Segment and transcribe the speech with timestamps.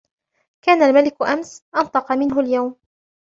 [0.61, 2.75] كَانَ الْمَلِكُ أَمْسِ أَنْطَقَ مِنْهُ الْيَوْمَ